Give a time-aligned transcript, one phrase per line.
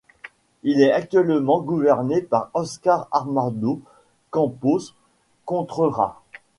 [0.63, 3.79] Il est actuellement gouverné par Óscar Armando
[4.31, 4.95] Campos
[5.45, 6.15] Contreras.